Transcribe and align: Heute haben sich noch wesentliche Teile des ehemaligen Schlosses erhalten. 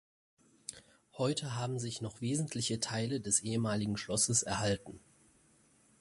Heute 1.15 1.53
haben 1.57 1.77
sich 1.77 2.01
noch 2.01 2.21
wesentliche 2.21 2.79
Teile 2.79 3.21
des 3.21 3.41
ehemaligen 3.43 3.97
Schlosses 3.97 4.41
erhalten. 4.41 4.99